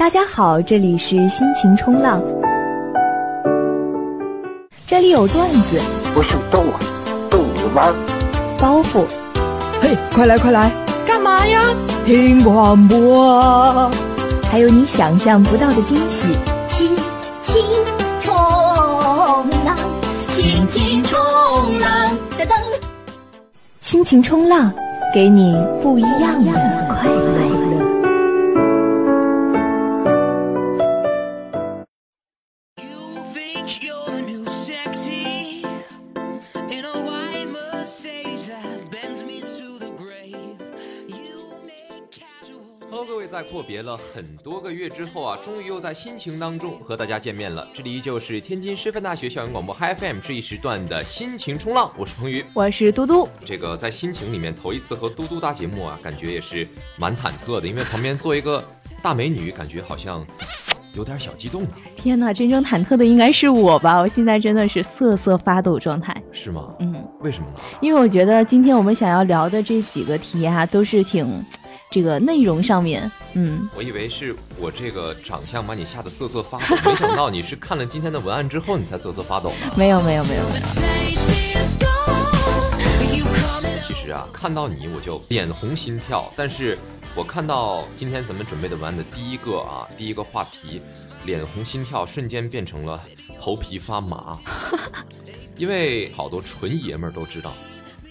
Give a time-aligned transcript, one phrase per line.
[0.00, 2.22] 大家好，这里是心情冲浪，
[4.86, 5.78] 这里有段子，
[6.14, 6.80] 不是逗啊，
[7.28, 7.94] 逗你玩儿。
[8.58, 9.04] 包袱，
[9.82, 10.72] 嘿，快来快来，
[11.06, 11.60] 干嘛呀？
[12.06, 13.90] 听广播，
[14.50, 16.32] 还有你想象不到的惊喜。
[16.70, 16.96] 心
[17.42, 17.62] 情
[18.22, 18.34] 冲
[19.66, 19.76] 浪，
[20.28, 21.18] 心情冲
[21.78, 22.54] 浪，噔噔。
[23.82, 24.72] 心情冲浪，
[25.12, 26.52] 给你不一样的
[26.88, 27.19] 快乐。
[43.80, 47.66] 别了很多个月之后啊，终于又在心情当中和大家见面了。
[47.72, 52.44] 这里依旧是天津师范大学校园广播 Hi FM 这一时段的心情冲浪，我是彭宇。
[52.52, 58.62] 我是嘟嘟，这个在心情里面头一次和嘟嘟搭节目啊，感觉也是蛮忐忑的，因为旁边坐一个
[59.02, 60.26] 大美女，感觉好像
[60.92, 63.98] 有点小激动啊，天哪，真正忐忑的应该是我吧？
[63.98, 66.14] 我现在真的是瑟瑟发抖状态。
[66.32, 66.74] 是吗？
[66.80, 67.60] 嗯，为什么呢？
[67.80, 71.42] 因为我觉得今天我们想要聊的这几个题啊，都是挺
[71.90, 79.72] 这个内容上面，嗯，我以为是我这个长相把你吓得瑟瑟发抖，没想到你是看了今天的文案之后你才瑟瑟发抖呢。
[79.76, 80.42] 没有没有没有。
[83.82, 86.78] 其实啊，看到你我就脸红心跳，但是
[87.16, 90.80] 我看到今天咱们准备的文案的第一个啊，第一个话题，
[91.24, 93.02] 脸红心跳瞬间变成了
[93.40, 94.38] 头皮发麻，
[95.58, 97.52] 因为好多纯爷们儿都知道，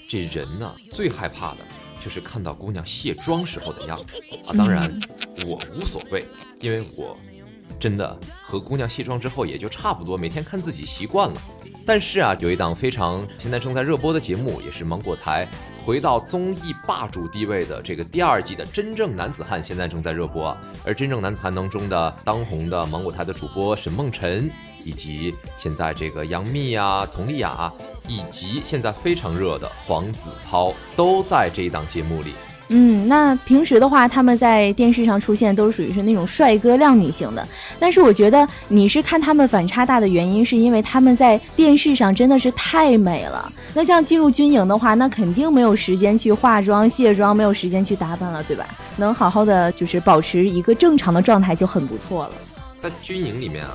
[0.10, 1.60] 这人呢最害怕的
[2.00, 4.54] 就是看到姑娘卸妆时候的样子啊。
[4.58, 5.00] 当然，
[5.46, 6.26] 我无所谓，
[6.60, 7.18] 因为我
[7.80, 11.42] 真的和姑娘卸妆之后也就差不多，每天看自己习惯了。
[11.86, 15.48] 但是啊，有一档非常现在正在热播的节目，也是芒果台
[15.90, 20.56] 回到综艺霸主地位的这个第二季的《真正男子汉》，现在正在热播。
[20.86, 24.52] 而《真正男子汉》当中的当红的芒果台的主播沈梦辰，
[24.84, 27.74] 以及现在这个杨幂啊、佟丽娅，
[28.08, 32.36] 以及现在非常热的黄子韬，都在这一档节目里。
[32.70, 37.48] 嗯，那平时的话，他们在电视上出现都属于是那种帅哥靓女型的，
[37.80, 43.52] 但是我觉得你是看他们反差大的原因，是因为他们在电视上真的是太美了。
[43.74, 48.66] 那像进入军营的话，那肯定没有时间去化妆、卸妆，没有时间去打扮了，对吧？
[48.98, 52.32] 能好好的就是保持一个正常的状态就很不错了。
[52.78, 53.72] 在军营里面啊，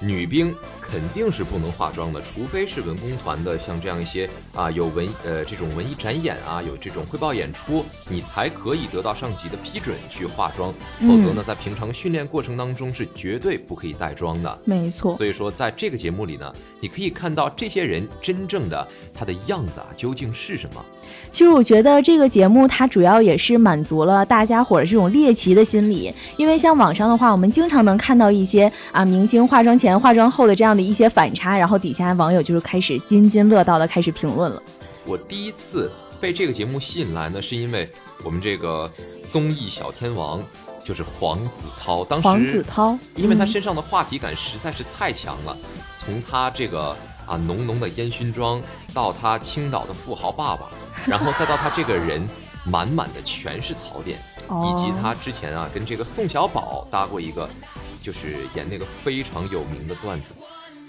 [0.00, 0.54] 女兵
[0.90, 14.58] 肯定是不能化妆的，除非是文工团的，像这样一些啊有文呃这种文艺展演啊，有这种汇报演出，你才可以得到上级的批准去化妆，否则呢，在平常训练过程当中是绝对不可以带妆的。
[14.64, 20.84] 没错，所以说，在这个节目里呢，你可以看到这些人真正的他的样子啊，究竟是什么？
[21.30, 34.62] 其实我觉得这个节目它主要也是满足了大家伙儿这种猎奇的心理，因为像网上的话，我们经常能看到一些啊明星化妆前、化妆后的这样的一些反差，然后底下网友就是开始津津乐道的开始评论了。
[35.04, 37.90] 我第一次被这个节目吸引来呢，是因为
[38.22, 38.90] 我们这个
[39.28, 40.42] 综艺小天王
[40.84, 45.56] 就是黄子韬，当时黄子韬因为他嗯身上的话题感实在是太强了，
[45.96, 46.96] 从他这个
[47.26, 48.60] 啊浓浓的烟熏妆，
[48.92, 50.68] 到他青岛的富豪爸爸，
[51.06, 52.28] 然后再到他这个人
[52.64, 57.48] 满满的全是槽点，哦以及他之前啊跟这个宋小宝搭过一个，
[58.00, 60.34] 就是演那个非常有名的段子。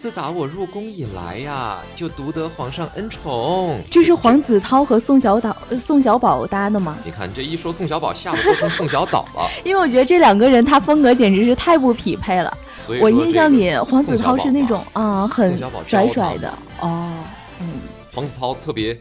[0.01, 3.79] 自打我入宫以来呀，就独得皇上恩宠。
[3.91, 6.97] 这是黄子韬和宋小岛、呃宋小宝搭的吗？
[7.05, 9.47] 你看这一说宋小宝，吓得都成宋小岛了。
[9.63, 12.51] 因为我觉得这两个人他风格简直是太不匹配了。
[12.79, 15.55] 所以说我印象里黄子韬是那种啊、很
[15.85, 17.11] 拽拽的哦，
[17.59, 17.69] 嗯。
[18.11, 18.97] 黄子韬特别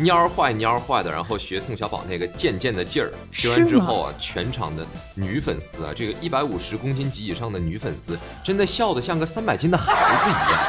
[0.00, 10.60] 蔫儿坏蔫儿坏的，然后学宋小宝那个贱贱的劲儿，学完之后啊，全场的女粉丝啊，这个一百五十公斤级以上的女粉丝，真的笑得像个三百斤的孩子一样。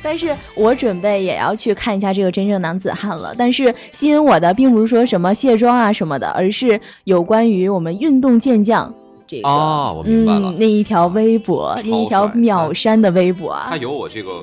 [0.02, 3.32] 但是我准备也要去看一下这个真正男子汉了。
[3.38, 8.92] 但是吸引我的并不是说什么卸妆啊什么的，而是有关于我们运动健将
[9.26, 13.76] 这个啊我明白了嗯，那一条微博，那一条秒删的微博啊他。
[13.76, 14.42] 有我这个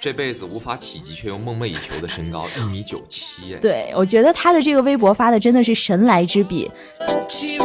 [0.00, 3.54] 这辈子无法企及却又梦寐以求的身高，一米九七。
[3.54, 6.70] 哎， 对，我觉得他的这个微博发的真的是神来之笔。
[7.28, 7.58] 其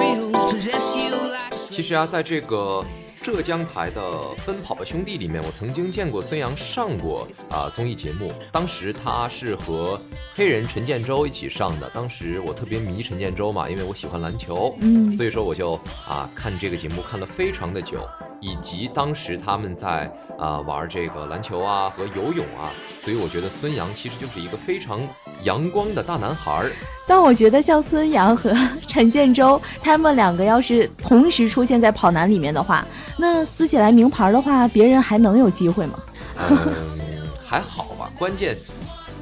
[1.82, 2.84] 实啊，在这个
[3.22, 4.02] 浙江台的
[4.46, 10.00] 《奔跑吧兄弟》里面，我曾经见过孙杨上过啊、综艺节目，当时他是和
[10.36, 11.90] 黑人陈建州一起上的。
[11.94, 15.74] 当时我特别迷陈建州嘛，因为我喜欢篮球，嗯所以说我就
[16.08, 17.98] 啊看这个节目看了非常的久，
[18.46, 20.08] 以及当时他们在
[20.38, 25.00] 啊玩这个篮球啊和游泳啊，所以我觉得孙杨其实就是一个非常
[25.42, 26.72] 阳光的大男孩儿。
[27.08, 28.54] 但我觉得像孙杨和
[28.88, 32.86] 陈建州他们两个要是同时出现在跑男里面的话，
[33.18, 36.00] 那撕起来名牌的话，别人还能有机会吗？
[36.38, 38.12] 嗯，还好吧。
[38.16, 38.56] 关键，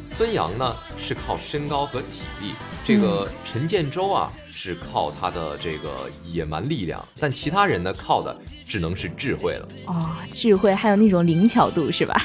[0.05, 2.53] 孙杨呢是靠身高和体力，
[2.83, 5.89] 这个陈建州啊是靠他的这个
[6.31, 9.67] 野蛮力量，但其他人呢靠的只能是智慧了。
[9.87, 12.15] 哦，智慧还有那种灵巧度是吧.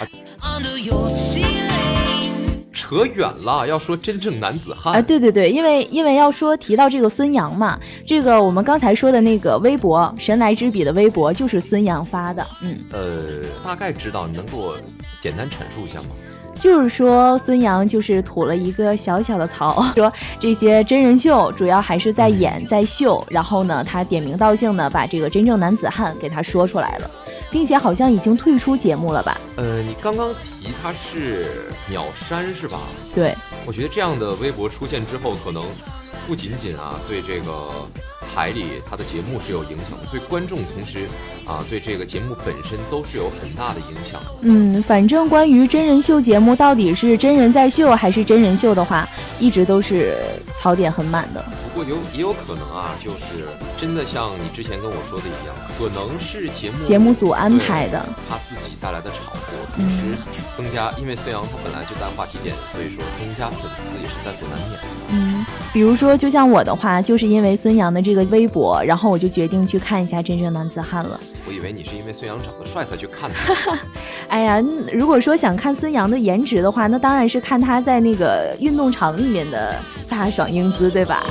[2.70, 14.76] 扯远了，要说真正男子汉，啊，对对对，因为因为要说提到这个孙杨嘛，这个我们刚才说的那个微博神来之笔的微博就是孙杨发的，嗯，呃，大概知道，你能给我
[15.20, 16.10] 简单阐述一下吗？
[16.58, 27.10] 就是说孙杨就是吐了一个小小的槽， 说这些真人秀主要还是在演在秀，然后呢，他点名道姓的把这个真正男子汉给他说出来了，
[27.50, 29.40] 并且好像已经退出节目了吧？
[29.56, 32.78] 呃，你刚刚提他是鸟山是吧？
[33.14, 33.34] 对，
[33.64, 35.62] 我觉得这样的微博出现之后，可能
[36.26, 37.52] 不仅仅啊对这个
[38.34, 41.08] 台里他的节目是有影响的，对观众同时
[41.46, 44.20] 啊对这个节目本身都是有很大的影响。
[44.42, 49.08] 嗯，反正关于真人秀节目到底是真人在秀还是真人秀的话，
[49.40, 50.14] 一直都是
[50.56, 51.44] 槽点很满的。
[51.62, 53.46] 不过有也有可能啊，就是
[53.80, 60.16] 真的像你之前跟我说的一样，可能是节目节目组安排的他自己带来的炒作，同时
[60.56, 64.86] 增加，因为孙杨他本来就带话题点，所以说增加粉丝也是在所难免的。
[65.10, 71.18] 嗯，比如说，就像我的话，就是因为孙杨的这个微博，然后我就决定去看一下《真正男子汉》了。
[71.46, 73.36] 我以为你是因为孙杨长得帅才去看的。
[74.28, 79.74] 哎呀，嗯如果说想看孙杨的颜值的话，那当然是看他在那个运动场里面的
[80.10, 81.24] 飒爽英姿，对吧.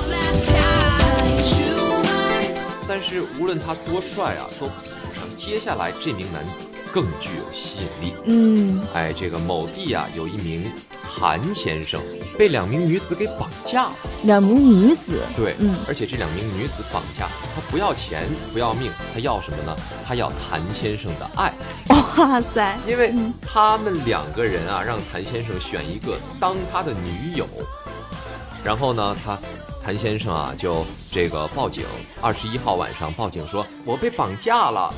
[2.88, 8.14] 但是无论他多帅啊，都比不上接下来这名男子更具有吸引力。
[8.26, 10.64] 嗯，哎，这个某地啊，有一名
[11.08, 12.02] 谭先生
[12.38, 13.96] 被两名女子给绑架了。
[14.24, 19.76] 两名女子，对，嗯而且这两名女子绑架他，不要钱，不要命，他要什么呢？
[20.06, 21.54] 他要谭先生的爱，
[21.90, 27.48] 哇塞，因为他们两个人啊，让谭先生选一个当他的女友，
[28.64, 29.38] 然后呢，他
[29.84, 31.86] 谭先生啊就这个报警，
[32.22, 34.94] 二十一号晚上报警说，我被绑架了。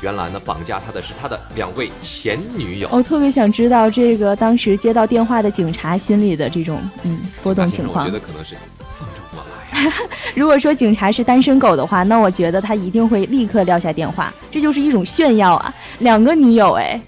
[0.00, 2.88] 原来呢，绑架他的是他的两位前女友。
[2.92, 8.16] 我特别想知道这个当时接到电话的警察心里的这种嗯波动情况我觉。
[8.16, 8.54] 得可能是
[8.96, 9.92] 放着我来。
[10.34, 15.74] 如果说警察是单身狗的话，那我觉得他一定会立刻撂下电话，这就是一种炫耀啊！
[15.98, 17.00] 两个女友哎，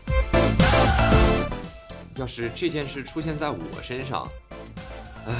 [2.16, 4.28] 要是这件事出现在我身上，
[5.28, 5.32] 唉，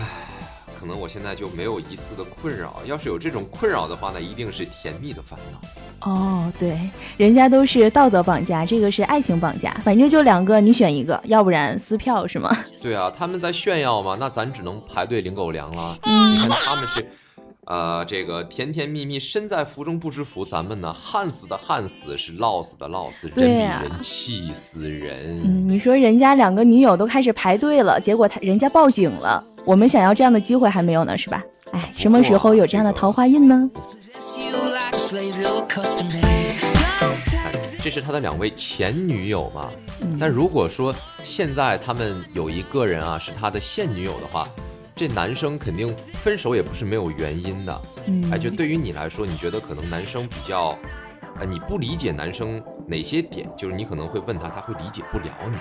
[0.80, 2.80] 可能我现在就没有一丝的困扰。
[2.86, 6.10] 要是有这种困扰的话，那一定是甜蜜的烦恼。
[6.10, 6.80] 哦，对，
[7.18, 12.56] 人家都是道德绑架，这个是爱情绑架，反正就两个，你选一个，要不然撕票是吗？
[12.82, 15.98] 对啊，他们在炫耀嘛，那咱只能排队领狗粮了。
[16.04, 17.06] 嗯你看他们是，
[17.66, 20.44] 呃，这个甜甜蜜蜜，身在福中不知福。
[20.44, 25.42] 咱们呢，旱死的旱死，是涝死的涝死，人比人气死人。
[25.44, 31.42] 嗯，你说人家两个女友都开始排队了，结果他人家报警了，我们想要这样的机会还没有呢，是吧？
[31.72, 33.70] 哎，什么时候有这样的桃花运呢
[37.82, 39.70] 这是他的两位前女友嘛？
[40.02, 44.46] 嗯但如果说现在他们有一个人啊是他的现女友的话，
[44.94, 47.82] 这男生肯定分手也不是没有原因的。
[48.06, 50.76] 嗯，哎，就对于你来说，你觉得可能男生比较，
[51.38, 55.58] 呃，你不理解男生哪些点，就是你可能会问他，他会理解不了你。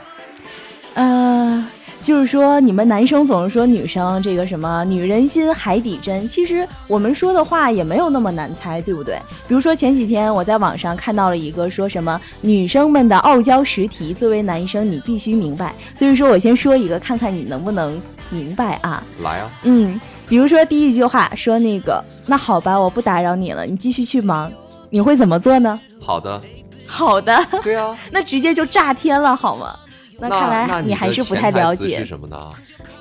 [0.96, 1.66] 呃，
[2.02, 9.20] 就是说你们男生总是说女生这个什么女人心海底针，其实我们说的话也没有那么难猜，对不对？
[9.48, 15.74] 比如说前几天我在网上看到了一个说什么女生们的傲娇十题，作为男生你必须明白。
[15.94, 19.04] 所以说我先说一个，看看你能不能明白啊。
[19.22, 24.52] 来啊，嗯，比如说第一句话说那个，那好吧，我不打扰你了，你继续去忙，
[24.90, 25.80] 你会怎么做呢？
[26.00, 26.42] 好的，
[26.88, 27.96] 好的，对啊。
[28.10, 29.76] 那直接就炸天了，好吗？
[30.20, 32.06] 那那看来你还是不太了解是。
[32.06, 32.52] 什么呢？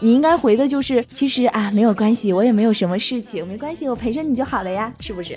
[0.00, 5.36] 你应该回的就是，其实啊，没有关系，我也没有什么事情，没关系，我陪着你就好了呀，是不是？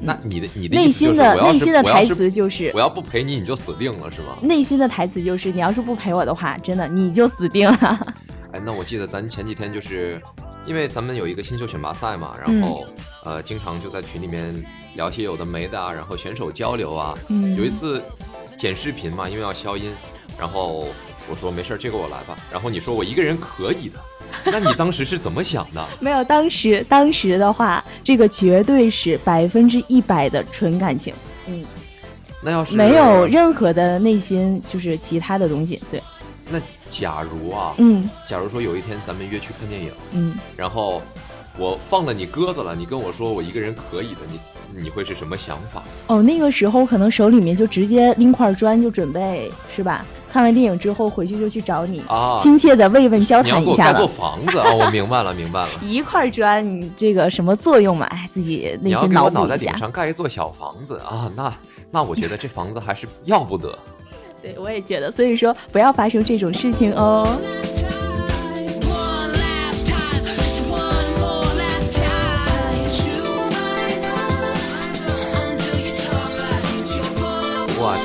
[0.00, 4.36] 那你的你的内心的内心的台词就是我，要不陪你，你就死定了，是吗？
[4.42, 7.98] 内心的台词就是，你要是不陪我的话，真的你就死定了。
[8.52, 10.20] 哎，那我记得咱前几天就是，
[10.64, 12.86] 因为咱们有一个新秀选拔赛嘛，然嗯后、
[13.24, 14.48] 呃，经常就在群里面
[14.94, 17.12] 聊些有的没的啊，然后选手交流啊。
[17.28, 18.00] 嗯有一次
[18.58, 19.90] 剪视频嘛，因为要消音，
[20.38, 20.88] 然后
[21.30, 22.36] 我说没事儿，这个我来吧。
[22.52, 24.00] 然后你说我一个人可以的，
[24.44, 25.86] 那你当时是怎么想的？
[26.00, 31.14] 没有，当时当时的话，这个绝对是百分之一百的纯感情，
[31.46, 31.64] 嗯，
[32.42, 35.80] 那要是没有任何的内心就是其他的东西。
[35.88, 36.02] 对，
[36.50, 36.60] 那
[36.90, 41.00] 假如啊，嗯假如说有一天咱们约去看电影，嗯，然后
[41.58, 44.38] 我放了你鸽子了，你跟我说我一个人可以的，你
[44.82, 45.82] 你会是什么想法？
[46.06, 50.04] 哦，那个时候可能手里面就直接拎块砖就准备是吧？
[50.30, 54.06] 看完电影之后回去就去找你，啊亲切的慰问交谈一下给我盖座。
[54.06, 54.70] 房子啊！
[54.74, 55.68] 我明白了，明白了。
[55.82, 58.06] 一块砖，你这个什么作用嘛？
[58.06, 59.70] 哎，自己内你要心给我脑袋脑补一下。
[59.72, 61.52] 顶上盖一座小房子啊，那
[61.90, 63.76] 那我觉得这房子还是要不得。
[64.40, 67.26] 对，我也觉得，所以说不要发生这种事情哦。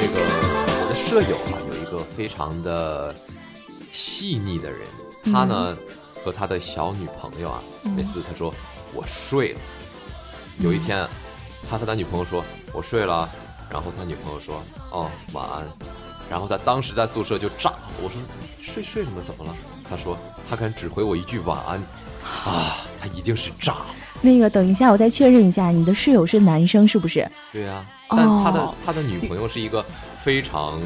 [0.03, 3.15] 这个我的舍友啊，有一个非常的
[3.93, 4.79] 细腻的人，
[5.31, 5.77] 他呢
[6.25, 7.63] 和他的小女朋友啊，
[7.95, 8.53] 每次他说
[8.93, 9.59] 我睡了，
[10.59, 11.07] 有一天
[11.69, 12.43] 他和他女朋友说
[12.73, 13.29] 我睡了，
[13.69, 15.65] 然后他女朋友说哦晚安，
[16.29, 18.21] 然后他当时在宿舍就炸了，我说
[18.61, 19.21] 睡睡了吗？
[19.25, 19.55] 怎么了？
[19.89, 20.17] 他说
[20.49, 21.79] 他敢只回我一句晚安，
[22.43, 23.85] 啊，他一定是炸了。
[24.23, 27.29] 那个，等一下，我再确认一下，你的室友是男生是不是？
[27.51, 29.85] 对呀、但他的、哦他的女朋友是一个
[30.23, 30.79] 非常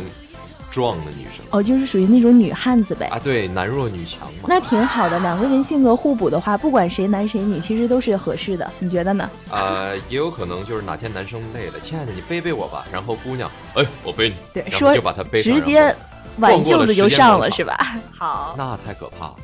[0.44, 3.06] strong 的女生哦，就是属于那种女汉子呗。
[3.08, 4.48] 啊，对，男弱女强嘛。
[4.48, 8.67] 那挺好的，两个人性格互补的话，不管谁男谁女，其实都是合适的。
[8.79, 9.29] 你觉得呢？
[9.51, 12.86] 呃，也有可能就是哪天男生累了，亲爱的，你背背我吧。
[12.91, 15.96] 然后姑娘，哎，我背你，对，说就把他背上，直接
[16.38, 17.77] 挽袖子就上了，是吧？
[18.12, 19.36] 好，那太可怕了。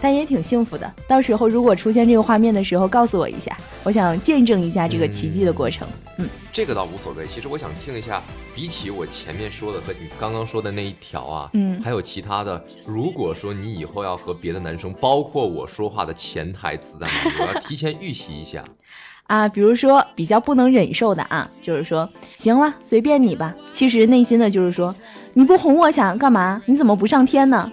[0.00, 0.92] 但也挺幸福的。
[1.06, 5.86] 到时候如果出现这个画面的时候，告诉我一下，我想见证一下这个奇迹的过程。
[6.18, 7.26] 嗯，这个倒无所谓。
[7.26, 8.22] 其实我想听一下，
[8.54, 12.62] 比起我前面说的和你刚刚说的那一条啊，嗯还有其他的。
[12.86, 18.64] 如果说你以后要和别的男生，包括我说话的潜台词在哪里，我要提前预习一下。
[19.28, 23.54] 啊，比如说比较不能忍受的啊，就是说，行了，随便你吧。
[23.74, 24.94] 其实内心的就是说，
[25.34, 26.62] 你不哄我想干嘛？
[26.64, 27.70] 你怎么不上天呢？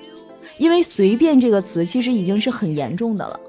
[0.58, 3.40] 因为“随便”这个词其实已经是很严重的了，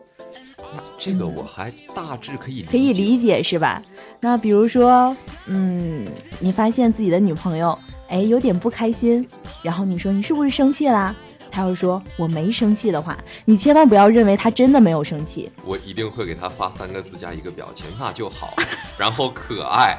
[0.73, 3.83] 那这个我还大致可以可以理解是吧？
[4.21, 6.07] 那比如说，嗯，
[6.41, 9.27] 你发现自己的女朋友哎有点不开心，
[9.63, 11.15] 然后你说你是不是生气啦？
[11.49, 18.55] 他要说我没生气的话，你千万不要认为他真的没有生气，我一定会给他发三个字加一个表情，那就好，
[18.99, 19.97] 然后可爱，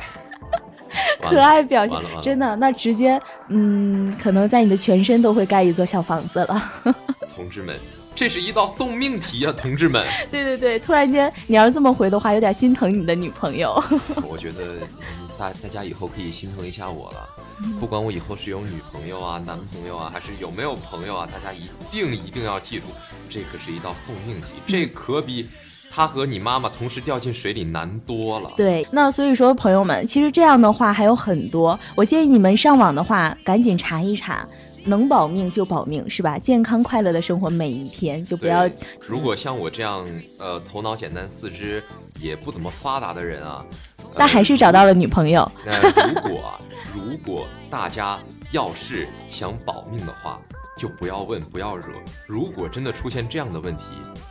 [1.21, 6.71] 可爱表情真的那直接嗯，可能在你的全身都会盖一座小房子了。
[7.35, 7.75] 同志们，
[8.15, 13.81] 这是一道送命题啊，同志们， 对对对，突然间你要是这么回的话，有点心疼你的女朋友。
[14.27, 17.29] 我觉得嗯大大家以后可以心疼一下我了，
[17.63, 22.87] 嗯不管我以后是有女朋友啊、男朋友啊，还是有没有朋友啊，大家一定一定要记住，
[23.29, 25.47] 这可是一道送命题，这嗯可比
[25.89, 28.51] 他和你妈妈同时掉进水里难多了。
[28.56, 34.48] 对，那所以说朋友们，其实这样的话还有很多，我建议你们上网的话，赶紧查一查，
[34.86, 36.38] 能保命就保命，是吧？
[36.38, 38.70] 健康快乐的生活每一天，就不要，
[39.08, 40.06] 如果像我这样，
[40.39, 41.84] 呃，头脑简单、四肢
[42.20, 43.65] 也不怎么发达的人啊，
[43.98, 45.50] 呃但还是找到了女朋友。
[45.65, 46.60] 那如果啊
[46.94, 48.20] 如果大家
[48.51, 50.39] 要是想保命的话，
[50.77, 51.86] 就不要问，不要惹。
[52.27, 53.86] 如果真的出现这样的问题，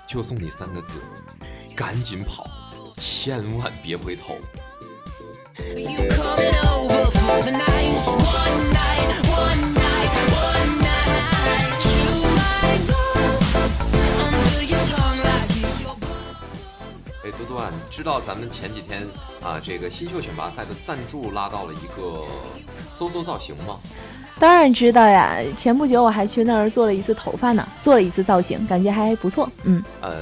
[0.07, 0.93] 就送你三个字：
[1.77, 2.49] 赶紧跑，
[2.95, 4.35] 千万别回头。
[17.23, 19.07] 哎，多多啊，你知道咱们前几天
[19.43, 22.25] 啊，这个新秀选拔赛的赞助拉到了一个
[22.89, 23.79] 搜搜造型吗？
[24.41, 29.47] 当然知道呀，前不久我还去那儿做了一次头发呢，做了一次造型，感觉还不错。
[29.65, 30.15] 嗯，呃，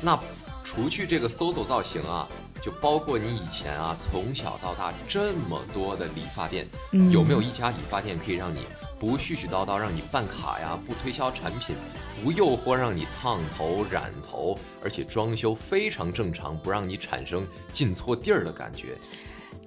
[0.00, 0.18] 那
[0.66, 2.26] 除去这个搜搜造型啊，
[2.60, 8.58] 就包括你以前啊从小到大这么多的理发店，嗯有没有一家理发店可以让你
[8.98, 11.76] 不絮絮叨叨，让你办卡呀，不推销产品，
[12.22, 18.98] 不诱惑让你烫头染头，而且装修非常正常，不让你产生进错地儿的感觉？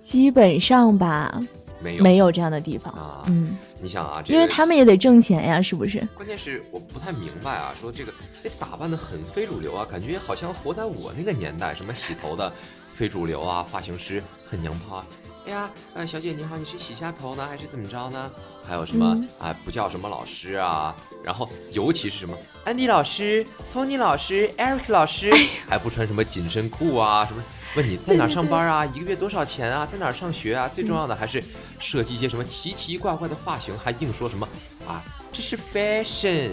[0.02, 1.42] 基本上吧，
[1.82, 2.94] 没有，没有这样的地方。
[2.94, 3.24] 啊。
[3.28, 6.08] 嗯，你想啊，这因为他们也得挣钱呀，是不是？
[6.16, 8.12] 关键是我不太明白啊，说这个
[8.44, 12.52] 这打扮的很非主流啊，感觉好像活在我那个年代，什么洗头的
[12.94, 15.06] 非主流啊，发型师很娘炮啊。
[15.48, 18.30] 哎呀，呃，小姐你好，你是洗下头呢，还是怎么着呢？
[18.68, 20.96] 还有什么嗯啊、不叫什么老师啊？
[21.24, 23.44] 然后尤其是什么安迪老师、
[23.74, 25.32] Tony 老师、Eric 老师，
[25.68, 27.26] 还不穿什么紧身裤啊？
[27.26, 27.44] 什么？
[27.76, 28.86] 问你在哪儿上班啊？
[28.88, 29.86] 一个月多少钱啊？
[29.86, 30.68] 在哪儿上学啊？
[30.68, 31.44] 最重要的还是
[31.78, 34.48] 设计一些什么奇奇怪怪的发型，还硬说什么
[34.88, 36.50] 啊，这是 fashion，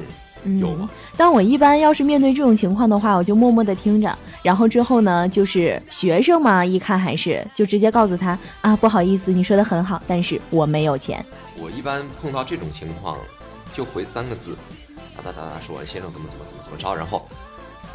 [0.61, 0.91] 有吗？
[1.17, 11.25] 但我一般要是面对这种情况的话，我就默默的听着，然后之后呢，就是学生嘛，一看还是就直接告诉他啊，不好意思，你说的很好，但是我没有钱。
[11.59, 13.17] 我一般碰到这种情况，
[13.75, 14.55] 就回三个字，
[15.17, 17.27] 哒哒哒哒，说完先生怎么怎么怎么怎么着，然后，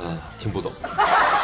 [0.03, 0.72] 呃，听不懂。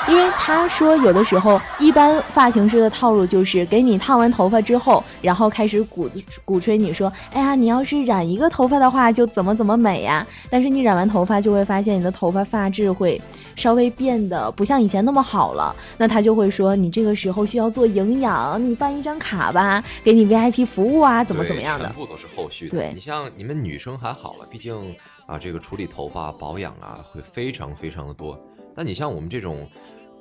[0.09, 6.09] 因为他说有的时候，一般发型师的套路就是给你烫完头发之后，然后开始鼓
[6.45, 10.25] 鼓吹你说，哎呀，你要是染一个头发的话，就怎么怎么美呀。
[10.49, 13.21] 但是你染完头发就会发现你的头发发质会
[13.57, 21.93] 稍微变得不像以前那么好了，那他就会说你这个时候需要做营养，你办一张卡吧，给你 VIP 服务啊，怎么怎么样的全。
[21.93, 22.77] 部都是后续的。
[22.77, 24.95] 对你像你们女生还好了，毕竟
[25.27, 28.37] 啊，这个处理头发保养啊会非常非常的多。
[28.73, 29.69] 但你像我们这种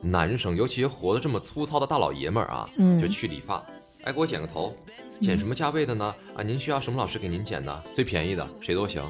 [0.02, 3.64] 男生，尤其活得这么粗糙的大老爷们儿啊，嗯就去理发，
[4.04, 4.76] 哎，给我剪个头，
[5.20, 6.14] 剪什么价位的呢？
[6.36, 7.82] 啊，您需要什么老师给您剪的？
[7.94, 9.02] 最便宜的，谁都行。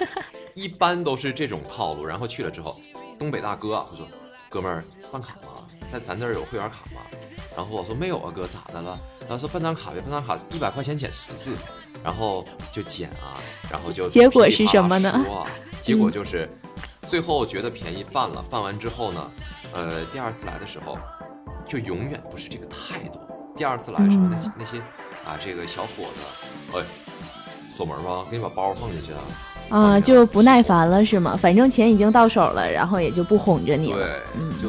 [0.54, 2.78] 一般都是这种套路，然后去了之后，
[3.18, 4.06] 东北大哥啊，我说
[4.48, 5.66] 哥们儿办卡吗？
[5.88, 7.02] 在咱这儿有会员卡吗？
[7.56, 8.98] 然后我说没有啊哥，咋的了？
[9.28, 11.54] 他说办张卡呗，办张卡一百块钱减十次，
[12.04, 15.46] 然后就减啊，然后就结果是什么呢说啊
[15.80, 16.48] 结果就是
[17.08, 19.30] 最后觉得便宜办了，办完之后呢，
[19.72, 20.98] 呃，第二次来的时候
[21.66, 23.18] 就永远不是这个态度。
[23.56, 24.78] 第二次来的时候，那些那些
[25.24, 26.82] 啊，这个小伙子，哎，
[27.74, 29.18] 锁门吗，给你把包放进去啊。
[29.68, 31.36] 啊，就不耐烦了是吗？
[31.40, 34.68] 反正钱已经到手了，然后也就不哄着你对了。，嗯就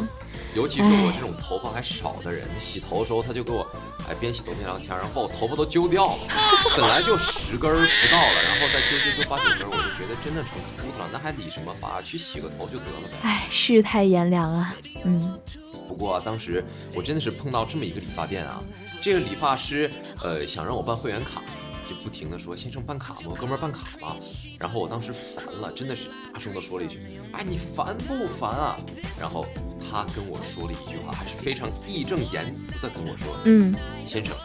[0.58, 3.62] 尤其是我这种头发还少的人，洗头的时候他就给我
[4.10, 6.20] 哎边洗头边聊天，然后把我头发都揪掉了，
[6.76, 12.02] 本来就十根儿不到了，然后再揪揪揪八九根儿，我就觉得真的成秃子了，那还理什么发？
[12.02, 13.18] 去洗个头就得了呗。
[13.22, 14.74] 哎，世态炎凉啊。
[15.06, 15.40] 嗯
[15.88, 18.62] 不过、啊、当时我真的是碰到这么一个理发店啊，
[19.00, 19.90] 这个理发师
[20.24, 21.42] 呃想让我办会员卡，
[21.88, 23.34] 就不停的说先生办卡吗？
[23.40, 24.16] 哥们儿办卡吧。
[24.60, 27.00] 然后我当时烦了，真的是大声的说了一句
[27.34, 28.76] ：“哎，你烦不烦啊？”
[29.20, 29.46] 然后
[29.80, 33.74] 他跟我说了一句话，还是非常义正言辞的跟我说：“嗯，
[34.06, 34.36] 先生，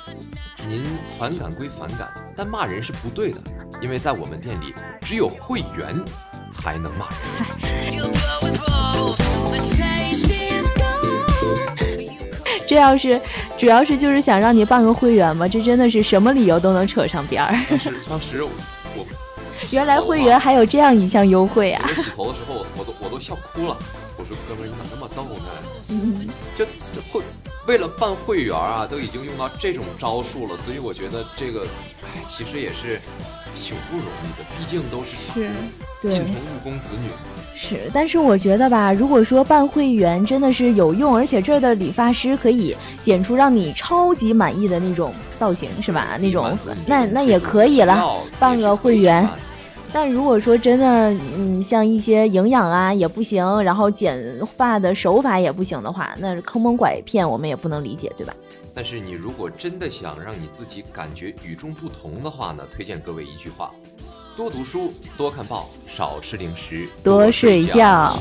[0.68, 0.84] 您
[1.18, 3.40] 反感归反感，但骂人是不对的，
[3.80, 6.00] 因为在我们店里只有会员
[6.48, 7.18] 才能骂人。”
[12.72, 13.20] 这要是
[13.58, 17.54] 主要是就是想让你办个会员嘛，这真的是什么理由都能扯上边儿。
[17.68, 18.50] 当时当时我
[19.70, 21.84] 原来会员还有这样一项优惠啊！
[21.86, 23.76] 我洗头的时候，我我都我都笑哭了。
[24.16, 25.50] 我说哥们儿，你咋那么逗呢？
[25.90, 27.20] 嗯， 就就会
[27.66, 31.66] 为了办会员啊，都已经用到这种招数了，所以我觉得这个，
[32.02, 32.98] 哎，其实也是
[33.54, 35.50] 挺不容易的，毕竟都是是
[36.08, 37.08] 进城务工子女。
[37.54, 46.18] 是，但是我觉得吧，如果说办会员真的是有用，而且这儿的理发师可以剪出让你超级满意的那种造型，是吧？
[46.20, 49.28] 那种那那也可以了，办个会员。
[49.94, 54.18] 但如果说真的，嗯，像一些营养啊也不行，然后剪
[54.56, 58.34] 发的手法也不行的话，那坑蒙拐骗我们也不能理解，对吧？
[58.74, 63.70] 但是你如果真的想让你自己感觉与众不同的话呢，推荐各位一句话：
[64.34, 68.16] 多读书，多看报，少吃零食，多睡觉。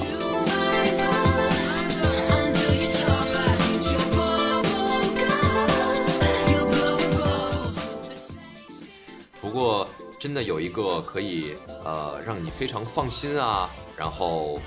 [9.40, 9.88] 不过，
[10.20, 14.60] 真的有一个可以呃让你非常放心啊，然后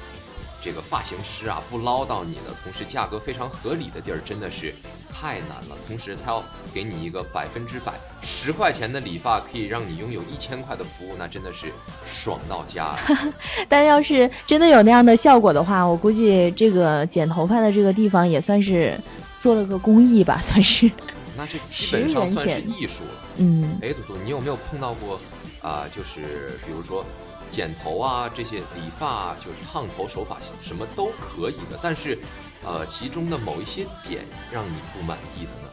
[0.65, 4.75] 这个发型师啊不唠叨你的，同时价格非常合理的地儿，真的是
[5.13, 5.77] 太难了。
[5.87, 11.67] 同时，他要给你一个百分之百十块钱的理发，可以让你拥有一千块的服务，那真的是
[12.07, 12.99] 爽到家啊！
[13.69, 18.99] 但要是真的有那样的效果的话，我估计这个剪头发的这个地方也算是
[19.39, 20.91] 做了个公益吧，算是。
[21.37, 23.11] 那这基本上算是10元钱艺术了。
[23.37, 25.21] 嗯，哎，嘟嘟，你有没有碰到过
[25.61, 27.05] 啊、就是比如说
[27.55, 32.19] 剪头啊，这些理发啊，就是烫头手法什么都可以的，但是
[32.67, 35.69] 呃，其中的某一些点让你不满意的呢？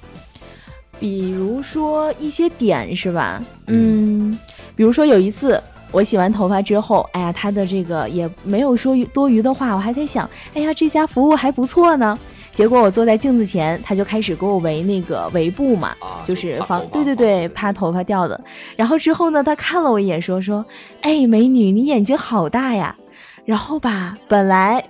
[0.99, 3.41] 比如说一些点是吧？
[3.65, 4.37] 嗯，
[4.75, 5.59] 比如说有一次
[5.91, 12.19] 我洗完头发之后，哎呀，他的这个也没有说多余的话，我还在想，哎呀，这家服务还不错呢。
[12.51, 18.39] 结果我坐在镜子前，他就开始给我围那个围布嘛，啊就是防对对对，怕头发掉的。
[18.75, 20.65] 然后之后呢，他看了我一眼，说说，
[21.01, 22.95] 哎，美女，你眼睛好大呀。
[23.45, 24.83] 然后吧，本来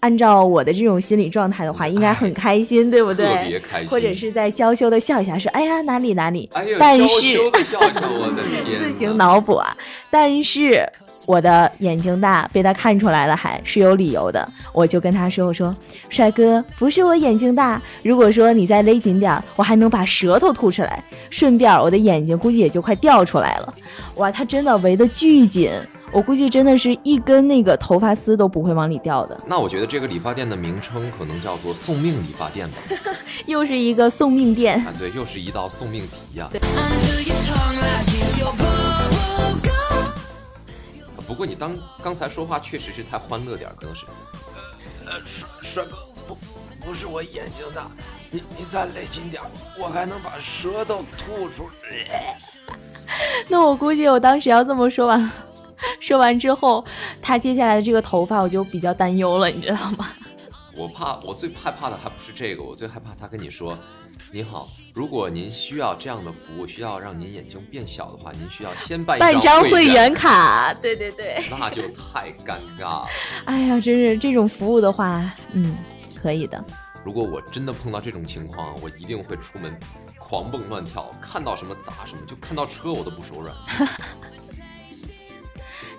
[0.00, 3.26] 按照我的这种心理状态的话，应该很开心， 对不对？
[3.26, 6.48] 特别开心或者是在娇羞的笑一下，说：“哎呀，哪里哪里。
[6.52, 8.86] 哎呀，但娇是羞的笑笑，我的天哪！
[8.86, 9.76] 自行脑补啊。
[10.10, 10.88] 但是
[11.28, 14.50] 我的眼睛大，被他看出来了，还是有理由的。
[14.72, 15.76] 我就跟他说：“我说，
[16.08, 23.74] 帅哥，不是我眼睛大，如果说你再勒紧点儿，我还能把舌头吐出来，顺便我的眼睛估计也就快掉出来了。”
[24.16, 25.70] 哇，他真的围得巨紧，
[26.10, 29.38] 我估计真的是一根那个头发丝都不会往里掉的。
[29.44, 32.78] 那我觉得这个理发店的名称可能叫做送命理发店吧。
[33.44, 34.78] 又是一个送命店。
[34.78, 36.48] 啊，对，又是一道送命题呀、
[41.38, 41.72] 过你当
[42.02, 44.04] 刚才说话确实是太欢乐点儿，可能是，
[45.06, 45.96] 呃呃，帅帅哥，
[46.26, 46.36] 不
[46.84, 47.86] 不是我眼睛大，
[48.28, 49.48] 你你再勒紧点儿，
[49.78, 52.36] 我还能把舌头吐出来。
[53.46, 55.30] 那我估计我当时要这么说完，
[56.00, 56.84] 说完之后，
[57.22, 60.08] 他接下来的这个头发我就比较担忧了，你知道吗？
[60.78, 63.76] 我怕，我最害怕的还不是这个，我最害怕他跟你说，
[64.32, 71.42] 你好，如果您需要这样的服务，需要让您眼睛变小的话，您需要先办办张会员，卡，对对对。
[71.50, 73.08] 那就太尴尬了。
[73.46, 75.76] 哎呀，真是这种服务的话，嗯，
[76.14, 76.64] 可以的。
[77.04, 79.76] 如果我真的碰到这种情况，我一定会出门
[80.16, 83.52] 狂蹦乱跳，看到什么砸什么，就看到车我都不手软。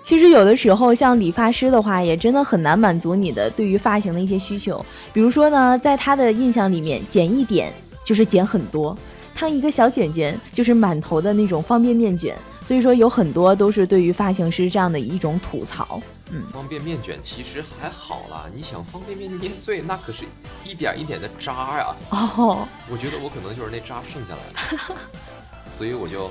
[0.02, 4.84] 其实有的时候，像理发师的话，也真的很难满足你的对于发型的一些需求。
[5.12, 7.72] 比如说呢，在他的印象里面，剪一点
[8.04, 8.96] 就是剪很多，
[9.34, 12.36] 烫一个小卷卷就是满头的那种方便面卷。
[12.62, 16.00] 所以说，有很多都是对于发型师这样的一种吐槽。
[16.30, 20.24] 嗯，方便面卷其实还好啦，你想方便面捏碎，那可是
[20.64, 21.86] 一点一点的渣呀。
[22.10, 24.94] 哦，我觉得我可能就是那渣剩下来的，
[25.76, 26.30] 所以我就，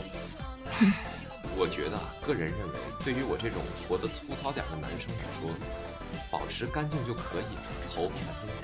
[1.57, 5.49] 我觉得啊，个人认为，对于我这种活得粗糙点的男生来说，
[6.31, 7.61] 保持干净就可以了，
[7.93, 8.15] 头发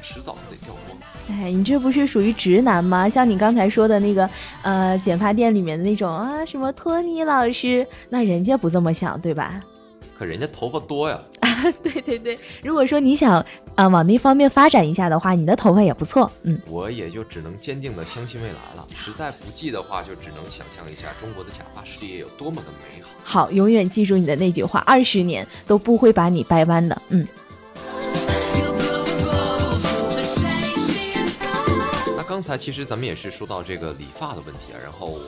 [0.02, 0.98] 迟早得掉光。
[1.30, 3.10] 哎，你这不是属于直男吗？
[3.10, 4.30] 像你刚才说的那个，
[4.62, 9.62] 呃，剪发店里面的那种啊，什么托尼老师，那人家不这么想，对吧？
[10.18, 11.20] 可人家头发多呀，
[11.84, 16.58] 对对对，如果说你想啊、呃往那方面发展一下的话，你的头发也不错，嗯。
[16.68, 18.88] 我也就只能坚定的相信未来了。
[18.96, 23.10] 实在不济的话，就只能想象一下中国的假发事业有多么的美好。
[23.24, 27.02] 好，永远记住你的那句话，二十年都不会把你掰弯的。
[27.10, 27.28] 嗯.
[32.16, 35.20] 那刚才其实咱们也是说到这个理发的问题啊，然后我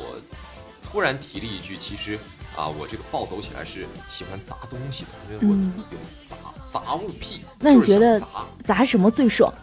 [0.84, 2.17] 突然提了一句，其实
[2.58, 6.36] 啊，我这个暴走起来是喜欢砸东西的，因为我嗯有砸
[6.74, 7.43] 杂物癖。
[7.60, 8.28] 那你觉得砸
[8.65, 9.54] 砸什么最爽？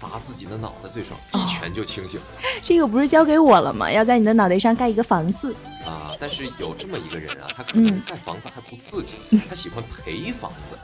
[0.00, 2.20] 砸自己的脑袋最爽，哦一拳就清醒
[2.62, 3.90] 这个不是交给我了吗？
[3.90, 5.54] 要在你的脑袋上盖一个房子。
[5.86, 6.12] 啊！
[6.20, 9.14] 但是有这么一个人啊，他可能嗯盖房子还不刺激，
[9.48, 10.76] 他喜欢赔房子。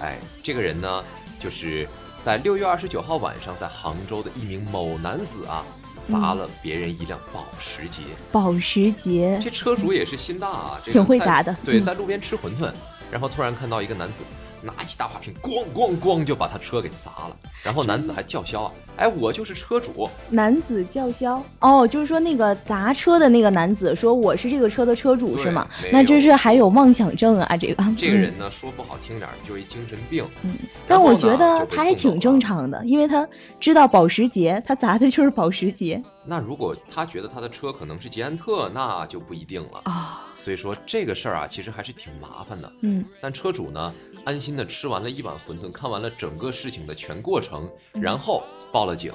[0.00, 1.04] 哎，这个人呢，
[1.38, 1.86] 就是
[2.22, 5.64] 在六月二十九号晚上，在杭州的一名某男子啊，
[6.06, 8.02] 砸了别人一辆保时捷。
[8.30, 11.54] 保时捷，这车主也是心大啊，这个挺会在砸的。
[11.64, 11.84] 对，嗯。
[11.84, 12.70] 在路边吃馄饨，
[13.10, 14.20] 然后突然看到一个男子
[14.66, 17.36] 拿起大花瓶，咣咣咣就把他车给砸了。
[17.62, 20.08] 然后男子还叫嚣啊，哎，我就是车主。
[20.30, 25.66] 男子叫嚣哦，就是说那个砸车的那个男子说我是这个车的车主是吗？
[25.92, 30.24] 那这是还有妄想症啊，这个 嗯这个人呢，说不好听点儿，就是一精神病。
[30.42, 30.52] 嗯
[30.88, 33.26] 但我觉得他还挺正常的，因为他
[33.60, 39.80] 知道保时捷，他砸的就是保时捷那如果他觉得他的车可能是捷安特，那就不一定了。
[39.84, 40.25] 啊。
[40.46, 42.72] 所以说这个事儿啊，其实还是挺麻烦的。
[42.82, 43.92] 嗯，但车主呢，
[44.24, 49.12] 安心的吃完了一碗馄饨，看完了整个事情的全过程，然后报了警，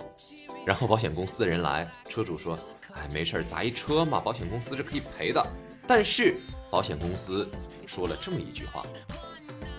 [0.65, 2.59] 然后保险公司的人来，车主说
[2.95, 5.41] ：“哎，没事儿，砸一车嘛，保险公司是可以赔的。”
[5.87, 6.35] 但是
[6.69, 7.49] 保险公司
[7.87, 8.85] 说了这么一句话：“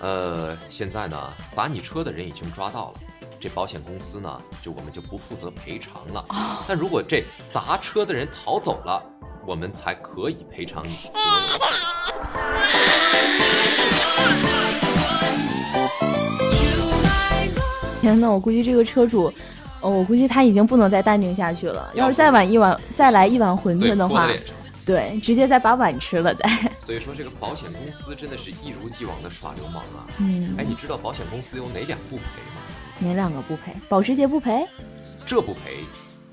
[0.01, 3.01] 呃，现在呢，砸你车的人已经抓到了。”
[3.39, 6.25] 这保险公司呢，就我们就不负责赔偿了。
[6.67, 9.05] 但如果这砸车的人逃走了，
[9.47, 11.87] 我们才可以赔偿你所有的损失。
[18.01, 19.33] 天呐，我估计这个车主，
[19.81, 21.91] 哦，我估计他已经不能再淡定下去了。
[21.95, 24.29] 要是再碗一碗，再来一碗馄，饨的话。
[24.85, 26.51] 对，直接再把碗吃了再。
[26.81, 30.03] 所以说，这个保险公司真的是一如既往的耍流氓啊！
[30.19, 32.61] 嗯，哎，你知道保险公司有哪两不赔吗？
[32.99, 33.73] 哪两个不赔？
[33.89, 34.67] 保时捷不赔，
[35.25, 35.85] 这不赔，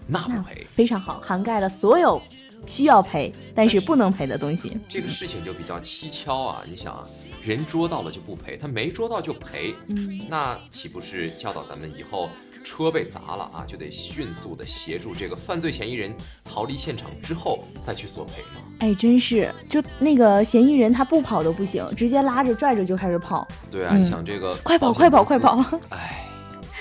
[0.07, 0.65] 那不赔。
[0.73, 2.19] 非常好，涵盖了所有
[2.67, 4.77] 需要赔但是不能赔的东西。
[4.87, 6.63] 这个事情就比较蹊跷啊！
[6.67, 7.03] 你想啊，
[7.43, 12.29] 人捉到了就不赔，他没捉到就赔，嗯，那岂不是教导咱们以后
[12.63, 18.61] 车被砸了啊，就得迅速的协助这个犯罪嫌疑人逃离现场之后再去索赔吗。
[18.79, 23.47] 哎，真是，就那个嫌疑人他不跑都不行，直接拉着拽着就开始跑。
[23.71, 26.27] 对啊，嗯你想这个快跑快跑快跑哎，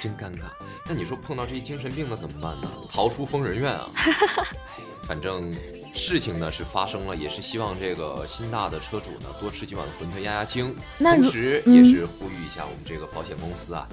[0.01, 0.51] 真尴尬。
[0.91, 2.71] 那你说碰到这些精神病的怎么办呢？
[2.91, 3.87] 逃出疯人院啊！
[5.09, 5.51] 哎反正
[5.95, 10.77] 事情呢是发生了，也是希望这个新大的车主呢多吃几碗馄饨压压惊。
[10.99, 13.89] 同时嗯也是呼吁一下我们这个保险公司啊，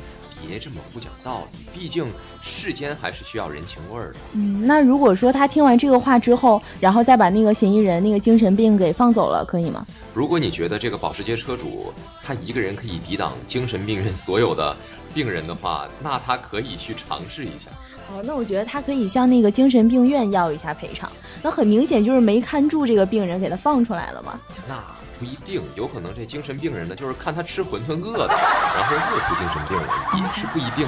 [0.45, 2.06] 别这么不讲道理，毕竟
[2.43, 4.19] 世间还是需要人情味儿的。
[4.34, 9.88] 嗯，那如果说他听完这个话之后，然后再把那个嫌疑人那个精神病给放走了，可以吗？
[10.13, 14.75] 如果你觉得这个保时捷车主他一个人可以抵挡精神病人所有的
[15.13, 17.71] 病人的话，那他可以去尝试一下。
[18.12, 21.12] 哦，那我觉得他可以向那个精神病院要一下赔偿。
[21.41, 24.39] 那很明显就是没看住这个病人，给他放出来了嘛。
[24.68, 24.84] 那
[25.20, 29.84] 不一定，有可能这精神病人呢，就是看他吃馄饨饿的，然后饿出精神病来，
[30.18, 30.86] 也是不一定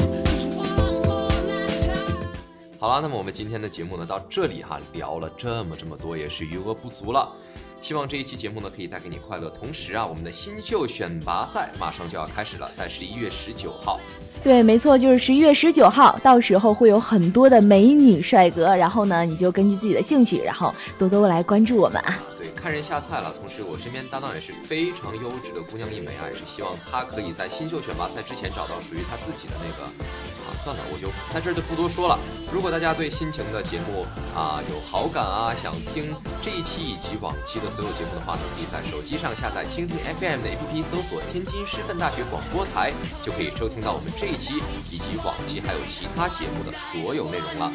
[0.00, 0.05] 的。
[2.78, 7.32] 好了，那么我们今天的节目呢，到这里哈，聊了这么这么多，也是余额不足了。
[7.80, 9.48] 希望这一期节目呢，可以带给你快乐。
[9.48, 13.98] 同时啊，我们的新秀选拔赛马上就要开始了，在十一月十九号。
[14.44, 22.18] 对，没错，就是十一月十九号，到时候会有很多的美女帅哥，然后呢，你就根据自己的兴趣，然后多多来关注我们啊。
[22.66, 23.32] 看人下菜了。
[23.38, 30.50] 同时，我身边搭档也是非常优质的姑娘一枚啊，也是希望她可以在新秀选拔赛之前找到属于她自己的那个啊。
[30.64, 32.18] 算了，我就在这儿就不多说了。
[32.50, 42.90] 如果大家对心情的节目啊有好感啊，想听这一期以及往期的所有节目的话呢，可以在手机上下载蜻蜓 FM 的 APP，搜索天津师范大学广播台，
[43.22, 44.58] 就可以收听到我们这一期
[44.90, 47.70] 以及往期还有其他节目的所有内容了。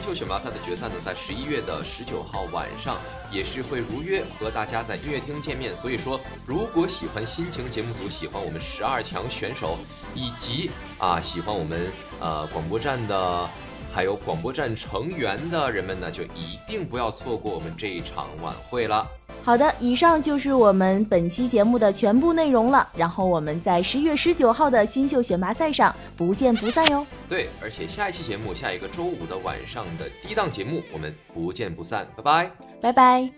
[0.00, 2.96] 选秀选拔赛的决赛呢，在十一月的十九号晚上，
[3.30, 5.76] 也是会如约和大家在音乐厅见面。
[5.76, 9.76] 所以说，如果喜欢心情节目组，喜欢我们十二强选手，
[10.14, 13.46] 以及啊喜欢我们呃广播站的，
[13.92, 19.06] 还有广播站成员的人们呢，就一定不要错过我们这一场晚会了。
[19.42, 22.86] 好的，以上就是我们本期节目的全部内容了。
[22.96, 27.04] 然后我们在十月十九号的新秀选拔赛上不见不散哟。
[27.28, 32.50] 对，而且下一期节目，下一个周五的晚上的第一档节目，我们不见不散，拜拜。
[32.80, 33.30] 拜拜。